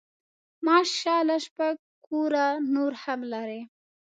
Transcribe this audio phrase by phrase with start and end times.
[0.67, 3.61] ماشاء الله شپږ کوره نور هم لري.